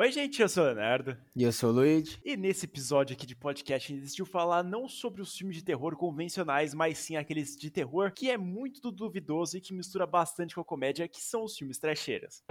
[0.00, 1.14] Oi, gente, eu sou o Leonardo.
[1.36, 2.18] E eu sou o Luigi.
[2.24, 5.62] E nesse episódio aqui de podcast a gente decidiu falar não sobre os filmes de
[5.62, 10.06] terror convencionais, mas sim aqueles de terror que é muito do duvidoso e que mistura
[10.06, 12.42] bastante com a comédia, que são os filmes trecheiras.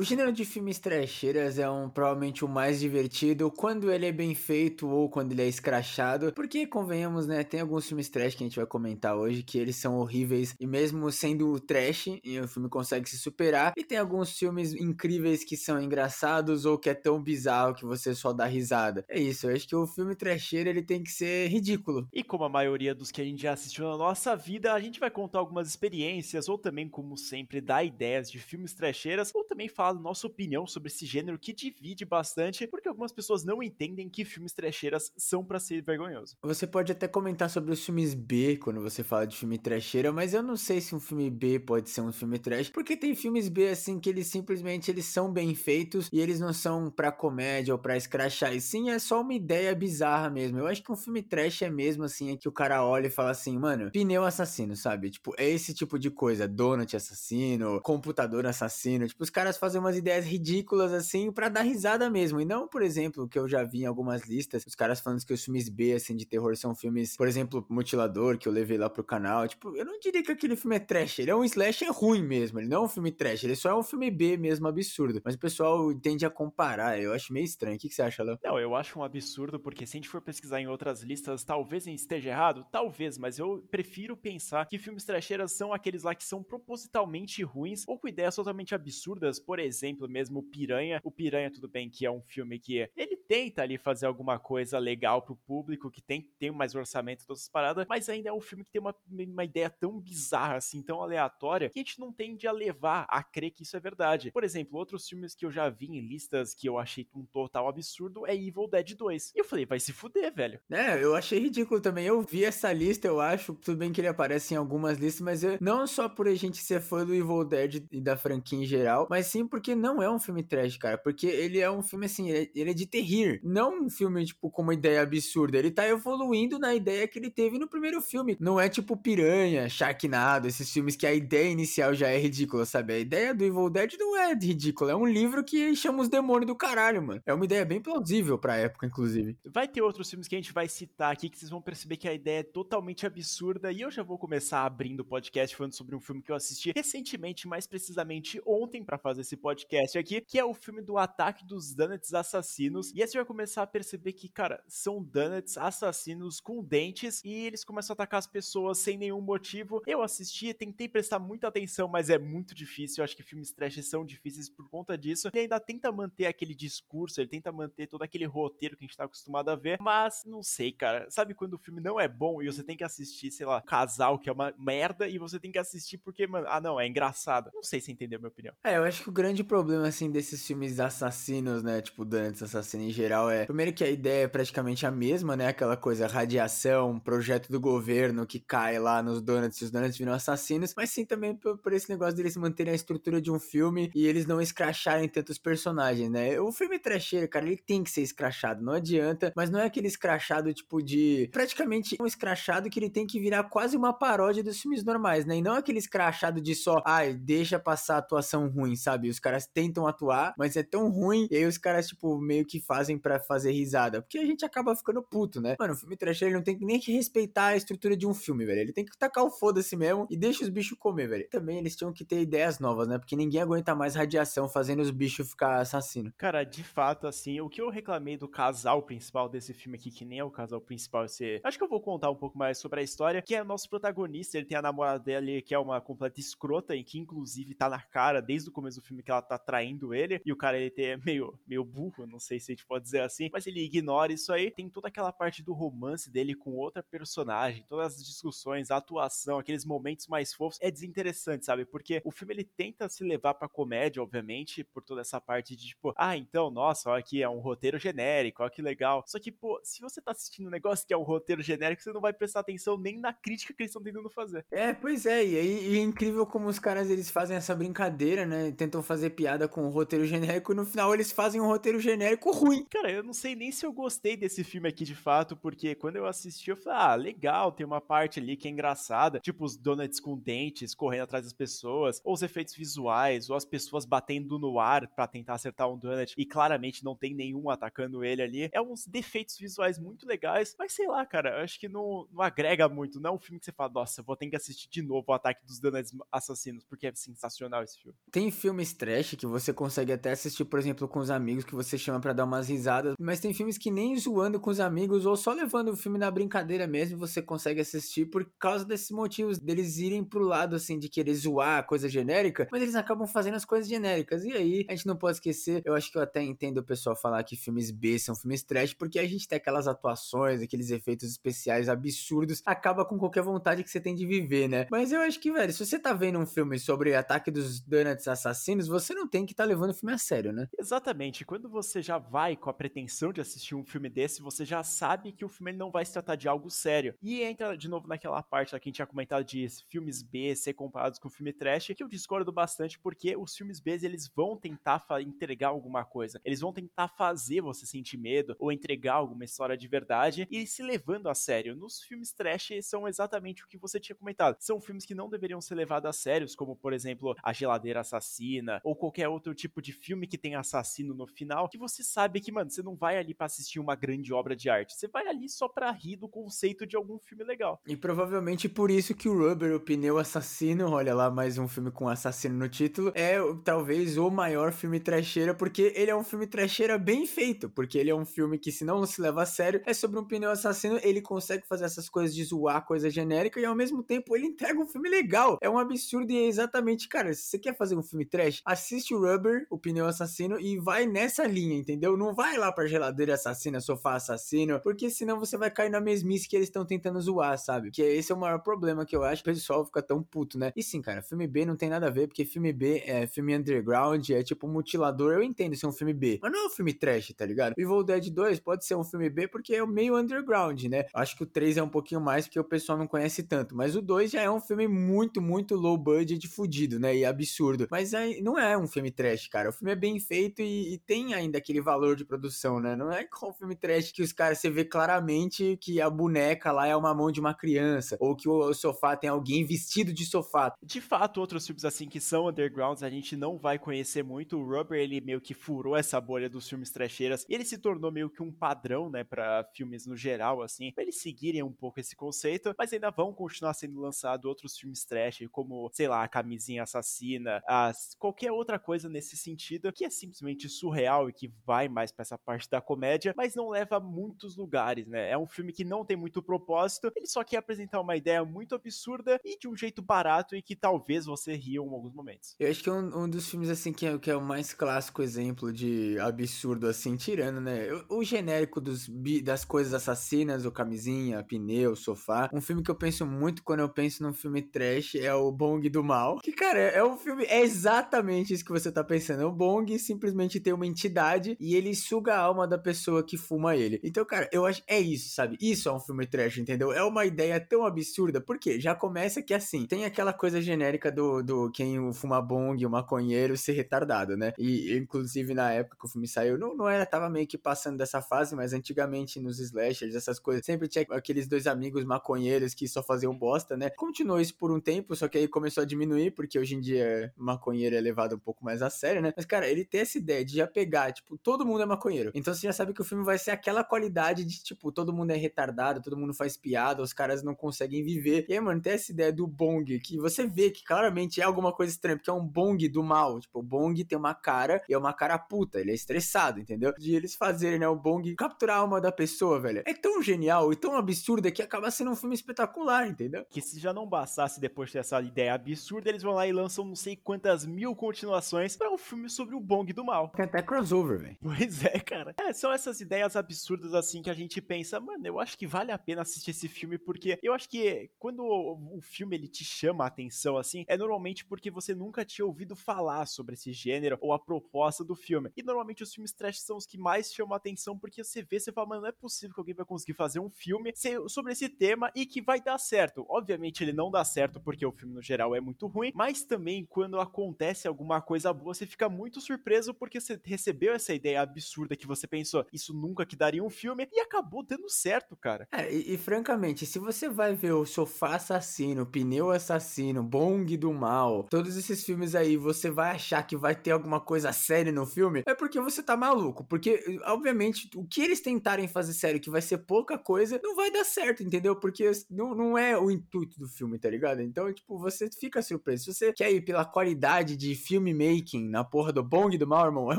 [0.00, 4.34] O gênero de filmes trecheiras é um provavelmente o mais divertido quando ele é bem
[4.34, 8.46] feito ou quando ele é escrachado, porque convenhamos, né, tem alguns filmes trash que a
[8.46, 12.06] gente vai comentar hoje que eles são horríveis e mesmo sendo trash,
[12.42, 16.88] o filme consegue se superar, e tem alguns filmes incríveis que são engraçados ou que
[16.88, 19.04] é tão bizarro que você só dá risada.
[19.06, 22.08] É isso, eu acho que o filme trecheiro ele tem que ser ridículo.
[22.10, 24.98] E como a maioria dos que a gente já assistiu na nossa vida, a gente
[24.98, 29.68] vai contar algumas experiências ou também, como sempre, dar ideias de filmes trecheiras ou também
[29.68, 34.24] falar nossa opinião sobre esse gênero que divide bastante, porque algumas pessoas não entendem que
[34.24, 36.36] filmes trecheiras são para ser vergonhoso.
[36.42, 40.34] Você pode até comentar sobre os filmes B quando você fala de filme trecheira, mas
[40.34, 43.48] eu não sei se um filme B pode ser um filme trash, porque tem filmes
[43.48, 47.74] B assim que eles simplesmente eles são bem feitos e eles não são para comédia
[47.74, 50.58] ou para escrachar, e sim é só uma ideia bizarra mesmo.
[50.58, 53.10] Eu acho que um filme trash é mesmo assim, é que o cara olha e
[53.10, 55.10] fala assim, mano, pneu assassino, sabe?
[55.10, 59.96] Tipo, é esse tipo de coisa, donut assassino, computador assassino, tipo, os caras fazem umas
[59.96, 62.40] ideias ridículas assim para dar risada mesmo.
[62.40, 65.32] E não, por exemplo, que eu já vi em algumas listas, os caras falando que
[65.32, 68.88] os filmes B assim de terror são filmes, por exemplo, Mutilador, que eu levei lá
[68.88, 69.48] pro canal.
[69.48, 72.60] Tipo, eu não diria que aquele filme é trash, ele é um slasher ruim mesmo,
[72.60, 75.20] ele não é um filme trash, ele só é um filme B mesmo absurdo.
[75.24, 77.76] Mas o pessoal tende a comparar, eu acho meio estranho.
[77.76, 78.38] O que, que você acha, Léo?
[78.42, 81.86] Não, eu acho um absurdo porque se a gente for pesquisar em outras listas, talvez
[81.86, 86.42] esteja errado, talvez, mas eu prefiro pensar que filmes trasheiras são aqueles lá que são
[86.42, 91.00] propositalmente ruins ou com ideias totalmente absurdas, por exemplo, exemplo mesmo, o Piranha.
[91.02, 94.76] O Piranha, tudo bem que é um filme que ele tenta ali fazer alguma coisa
[94.76, 98.40] legal pro público, que tem, tem mais orçamento, todas essas paradas, mas ainda é um
[98.40, 102.12] filme que tem uma, uma ideia tão bizarra, assim, tão aleatória, que a gente não
[102.12, 104.32] tende a levar a crer que isso é verdade.
[104.32, 107.68] Por exemplo, outros filmes que eu já vi em listas que eu achei um total
[107.68, 109.32] absurdo é Evil Dead 2.
[109.36, 110.58] E eu falei, vai se fuder, velho.
[110.68, 112.06] É, eu achei ridículo também.
[112.06, 115.44] Eu vi essa lista, eu acho, tudo bem que ele aparece em algumas listas, mas
[115.44, 118.66] eu, não só por a gente ser fã do Evil Dead e da franquia em
[118.66, 120.98] geral, mas sim porque não é um filme trash, cara.
[120.98, 122.86] Porque ele é um filme assim, ele é, ele é de
[123.20, 123.40] terrir.
[123.42, 125.58] Não um filme, tipo, com uma ideia absurda.
[125.58, 128.36] Ele tá evoluindo na ideia que ele teve no primeiro filme.
[128.40, 132.94] Não é tipo Piranha, Sharknado, esses filmes que a ideia inicial já é ridícula, sabe?
[132.94, 134.92] A ideia do Evil Dead não é ridícula.
[134.92, 137.22] É um livro que chama os demônios do caralho, mano.
[137.26, 139.36] É uma ideia bem plausível pra época, inclusive.
[139.44, 142.08] Vai ter outros filmes que a gente vai citar aqui que vocês vão perceber que
[142.08, 143.72] a ideia é totalmente absurda.
[143.72, 146.72] E eu já vou começar abrindo o podcast falando sobre um filme que eu assisti
[146.74, 151.44] recentemente, mais precisamente ontem, para fazer esse podcast aqui, que é o filme do Ataque
[151.44, 152.92] dos Donuts Assassinos.
[152.94, 157.32] E aí você vai começar a perceber que, cara, são donuts assassinos com dentes e
[157.32, 159.82] eles começam a atacar as pessoas sem nenhum motivo.
[159.86, 163.00] Eu assisti, tentei prestar muita atenção, mas é muito difícil.
[163.00, 165.28] Eu acho que filmes trash são difíceis por conta disso.
[165.32, 168.96] Ele ainda tenta manter aquele discurso, ele tenta manter todo aquele roteiro que a gente
[168.96, 171.10] tá acostumado a ver, mas não sei, cara.
[171.10, 174.18] Sabe quando o filme não é bom e você tem que assistir, sei lá, casal
[174.18, 177.50] que é uma merda e você tem que assistir porque, mano, ah não, é engraçado.
[177.52, 178.54] Não sei se entendeu a minha opinião.
[178.62, 181.80] É, eu acho que o grande problema, assim, desses filmes assassinos, né?
[181.80, 183.46] Tipo, Dantes Assassino geral é.
[183.46, 185.48] Primeiro que a ideia é praticamente a mesma, né?
[185.48, 190.12] Aquela coisa, radiação, projeto do governo que cai lá nos donuts e os donuts viram
[190.12, 190.74] assassinos.
[190.76, 194.06] Mas sim também por, por esse negócio deles manterem a estrutura de um filme e
[194.06, 196.40] eles não escracharem tantos personagens, né?
[196.40, 199.32] O filme trecheiro, cara, ele tem que ser escrachado, não adianta.
[199.36, 201.28] Mas não é aquele escrachado, tipo, de.
[201.32, 205.36] Praticamente um escrachado que ele tem que virar quase uma paródia dos filmes normais, né?
[205.36, 209.08] E não aquele escrachado de só, ai, deixa passar a atuação ruim, sabe?
[209.08, 212.60] Os caras tentam atuar, mas é tão ruim, e aí os caras, tipo, meio que
[212.60, 214.02] fazem para fazer risada.
[214.02, 215.56] Porque a gente acaba ficando puto, né?
[215.58, 218.60] Mano, o filme ele não tem nem que respeitar a estrutura de um filme, velho.
[218.60, 221.28] Ele tem que tacar o foda-se mesmo e deixa os bichos comer, velho.
[221.30, 222.98] Também eles tinham que ter ideias novas, né?
[222.98, 226.12] Porque ninguém aguenta mais radiação fazendo os bichos ficar assassino.
[226.16, 230.04] Cara, de fato, assim, o que eu reclamei do casal principal desse filme aqui, que
[230.04, 231.40] nem é o casal principal, você...
[231.42, 233.68] acho que eu vou contar um pouco mais sobre a história, que é o nosso
[233.68, 237.68] protagonista, ele tem a namorada dele, que é uma completa escrota, e que inclusive tá
[237.68, 240.58] na cara desde o começo do filme que ela tá traindo ele, e o cara
[240.58, 244.12] ele é meio, meio burro, não sei se gente pode dizer assim, mas ele ignora
[244.12, 244.48] isso aí.
[244.48, 249.40] Tem toda aquela parte do romance dele com outra personagem, todas as discussões, a atuação,
[249.40, 251.64] aqueles momentos mais fofos, é desinteressante, sabe?
[251.64, 255.66] Porque o filme ele tenta se levar pra comédia, obviamente, por toda essa parte de
[255.66, 259.02] tipo, ah, então, nossa, olha aqui, é um roteiro genérico, olha que legal.
[259.04, 261.92] Só que, pô, se você tá assistindo um negócio que é um roteiro genérico, você
[261.92, 264.46] não vai prestar atenção nem na crítica que eles estão tentando fazer.
[264.52, 268.24] É, pois é, e aí e é incrível como os caras eles fazem essa brincadeira,
[268.24, 268.52] né?
[268.52, 272.30] Tentam fazer piada com o roteiro genérico e no final eles fazem um roteiro genérico
[272.30, 275.74] ruim, Cara, eu não sei nem se eu gostei desse filme aqui de fato, porque
[275.74, 279.44] quando eu assisti, eu falei, ah, legal, tem uma parte ali que é engraçada, tipo
[279.44, 283.84] os donuts com dentes correndo atrás das pessoas, ou os efeitos visuais, ou as pessoas
[283.84, 288.22] batendo no ar para tentar acertar um donut e claramente não tem nenhum atacando ele
[288.22, 288.50] ali.
[288.52, 292.22] É uns defeitos visuais muito legais, mas sei lá, cara, eu acho que não, não
[292.22, 293.00] agrega muito.
[293.00, 295.04] Não é um filme que você fala, nossa, eu vou ter que assistir de novo
[295.08, 297.96] o Ataque dos Donuts Assassinos, porque é sensacional esse filme.
[298.10, 301.78] Tem filmes trash que você consegue até assistir, por exemplo, com os amigos, que você
[301.78, 305.16] chama para dar umas risadas, mas tem filmes que nem zoando com os amigos ou
[305.16, 309.78] só levando o filme na brincadeira mesmo você consegue assistir por causa desses motivos deles
[309.78, 313.68] irem pro lado assim de querer zoar coisa genérica, mas eles acabam fazendo as coisas
[313.68, 314.24] genéricas.
[314.24, 316.96] E aí, a gente não pode esquecer, eu acho que eu até entendo o pessoal
[316.96, 321.08] falar que filmes B são filmes trash, porque a gente tem aquelas atuações, aqueles efeitos
[321.08, 324.66] especiais absurdos, acaba com qualquer vontade que você tem de viver, né?
[324.70, 328.08] Mas eu acho que, velho, se você tá vendo um filme sobre ataque dos donuts
[328.08, 330.48] assassinos, você não tem que estar tá levando o filme a sério, né?
[330.58, 331.24] Exatamente.
[331.24, 335.12] Quando você já vai com a pretensão de assistir um filme desse, você já sabe
[335.12, 336.94] que o filme não vai se tratar de algo sério.
[337.02, 340.54] E entra de novo naquela parte que a gente tinha comentado de filmes B ser
[340.54, 344.84] comparados com filme trash, que eu discordo bastante porque os filmes B eles vão tentar
[345.00, 346.20] entregar alguma coisa.
[346.24, 350.62] Eles vão tentar fazer você sentir medo ou entregar alguma história de verdade e se
[350.62, 351.54] levando a sério.
[351.54, 354.36] Nos filmes trash são exatamente o que você tinha comentado.
[354.40, 358.60] São filmes que não deveriam ser levados a sérios, como por exemplo A Geladeira Assassina
[358.64, 362.29] ou qualquer outro tipo de filme que tem assassino no final, que você sabe que,
[362.30, 364.74] mano, você não vai ali para assistir uma grande obra de arte.
[364.74, 367.60] Você vai ali só pra rir do conceito de algum filme legal.
[367.66, 371.70] E provavelmente por isso que o Rubber, o pneu assassino, olha lá mais um filme
[371.70, 376.26] com assassino no título, é talvez o maior filme trecheira, porque ele é um filme
[376.26, 379.62] trecheira bem feito, porque ele é um filme que se não se leva a sério,
[379.64, 383.44] é sobre um pneu assassino, ele consegue fazer essas coisas de zoar coisa genérica e
[383.44, 385.38] ao mesmo tempo ele entrega um filme legal.
[385.42, 388.94] É um absurdo e é exatamente, cara, se você quer fazer um filme trash, assiste
[388.94, 391.96] o Rubber, o pneu assassino e vai nessa linha, entendeu?
[391.96, 396.28] Não vai lá pra geladeira assassina, sofá assassino, porque senão você vai cair na mesmice
[396.28, 397.70] que eles estão tentando zoar, sabe?
[397.70, 400.52] Que esse é o maior problema que eu acho, o pessoal fica tão puto, né?
[400.54, 403.34] E sim, cara, filme B não tem nada a ver, porque filme B é filme
[403.34, 406.74] underground, é tipo mutilador, eu entendo ser um filme B, mas não é um filme
[406.74, 407.54] trash, tá ligado?
[407.56, 410.84] Evil Dead 2 pode ser um filme B porque é meio underground, né?
[410.92, 413.74] Acho que o 3 é um pouquinho mais porque o pessoal não conhece tanto, mas
[413.74, 416.94] o 2 já é um filme muito, muito low budget fudido, né?
[416.94, 417.66] E absurdo.
[417.70, 419.48] Mas aí não é um filme trash, cara.
[419.48, 422.74] O filme é bem feito e, e tem ainda aquele valor de produção, né?
[422.74, 426.66] Não é como filme trash que os caras você vê claramente que a boneca lá
[426.66, 430.52] é uma mão de uma criança ou que o sofá tem alguém vestido de sofá.
[430.62, 434.36] De fato, outros filmes assim que são undergrounds, a gente não vai conhecer muito.
[434.36, 438.10] O Rubber, ele meio que furou essa bolha dos filmes trasheiras ele se tornou meio
[438.10, 441.94] que um padrão, né, para filmes no geral, assim, pra eles seguirem um pouco esse
[441.94, 446.62] conceito, mas ainda vão continuar sendo lançados outros filmes trash, como, sei lá, a Camisinha
[446.62, 451.89] Assassina, as, qualquer outra coisa nesse sentido, que é simplesmente surreal e que vai mais
[451.92, 455.10] pra essa parte da comédia, mas não leva a muitos lugares, né?
[455.10, 458.54] É um filme que não tem muito propósito, ele só quer apresentar uma ideia muito
[458.54, 462.34] absurda e de um jeito barato e que talvez você ria em alguns momentos.
[462.38, 464.52] Eu acho que é um, um dos filmes, assim, que é, que é o mais
[464.52, 467.68] clássico exemplo de absurdo, assim, tirando, né?
[467.88, 468.88] O, o genérico dos,
[469.22, 472.30] das coisas assassinas, o camisinha, pneu, sofá.
[472.32, 475.68] Um filme que eu penso muito quando eu penso num filme trash é o Bong
[475.68, 476.18] do Mal.
[476.18, 479.26] Que, cara, é, é um filme, é exatamente isso que você tá pensando.
[479.26, 483.56] O Bong simplesmente tem uma entidade e ele suga a alma da pessoa que fuma
[483.56, 483.80] ele.
[483.82, 485.36] Então, cara, eu acho, é isso, sabe?
[485.40, 486.72] Isso é um filme trash, entendeu?
[486.72, 491.22] É uma ideia tão absurda, porque já começa que, assim, tem aquela coisa genérica do,
[491.22, 494.32] do quem fuma Bong, o maconheiro, ser retardado, né?
[494.38, 497.78] E, inclusive, na época que o filme saiu, não, não era, tava meio que passando
[497.78, 502.68] dessa fase, mas antigamente nos slashers, essas coisas, sempre tinha aqueles dois amigos maconheiros que
[502.68, 503.70] só faziam bosta, né?
[503.70, 507.12] Continuou isso por um tempo, só que aí começou a diminuir, porque hoje em dia
[507.16, 509.12] maconheiro é levado um pouco mais a sério, né?
[509.16, 512.10] Mas, cara, ele tem essa ideia de já pegar, tipo, todo mundo é maconheiro.
[512.14, 515.10] Então você já sabe que o filme vai ser aquela qualidade de, tipo, todo mundo
[515.10, 518.26] é retardado, todo mundo faz piada, os caras não conseguem viver.
[518.28, 521.52] E aí, mano, tem essa ideia do bong, que você vê que claramente é alguma
[521.52, 523.20] coisa estranha, porque é um bong do mal.
[523.20, 526.72] Tipo, o bong tem uma cara e é uma cara puta, ele é estressado, entendeu?
[526.78, 529.62] De eles fazerem, né, o bong capturar a alma da pessoa, velho.
[529.66, 533.24] É tão genial e tão absurda que acaba sendo um filme espetacular, entendeu?
[533.30, 536.76] Que se já não bastasse depois dessa ideia absurda, eles vão lá e lançam não
[536.76, 540.08] sei quantas mil continuações para um filme sobre o bong do mal.
[540.08, 541.16] Tem até crossover, velho.
[541.20, 542.14] Pois é, cara.
[542.18, 545.72] É, são essas ideias absurdas assim que a gente pensa, mano, eu acho que vale
[545.72, 549.84] a pena assistir esse filme porque eu acho que quando o filme ele te chama
[549.84, 554.12] a atenção assim, é normalmente porque você nunca tinha ouvido falar sobre esse gênero ou
[554.12, 555.30] a proposta do filme.
[555.36, 558.38] E normalmente os filmes trash são os que mais chamam a atenção porque você vê,
[558.38, 560.72] você fala, mano, não é possível que alguém vai conseguir fazer um filme
[561.08, 563.04] sobre esse tema e que vai dar certo.
[563.08, 566.64] Obviamente ele não dá certo porque o filme no geral é muito ruim, mas também
[566.64, 571.49] quando acontece alguma coisa boa, você fica muito surpreso porque você recebeu essa ideia absurda
[571.50, 575.48] absurda que você pensou, isso nunca que daria um filme, e acabou dando certo, cara.
[575.52, 580.72] É, e, e francamente, se você vai ver o Sofá Assassino, Pneu Assassino, Bong do
[580.72, 584.86] Mal, todos esses filmes aí, você vai achar que vai ter alguma coisa séria no
[584.86, 586.44] filme, é porque você tá maluco.
[586.44, 590.70] Porque, obviamente, o que eles tentarem fazer sério, que vai ser pouca coisa, não vai
[590.70, 591.56] dar certo, entendeu?
[591.56, 594.22] Porque não, não é o intuito do filme, tá ligado?
[594.22, 595.84] Então, tipo, você fica surpreso.
[595.84, 599.92] Se você quer ir pela qualidade de filmmaking na porra do Bong do Mal, irmão,
[599.92, 599.98] é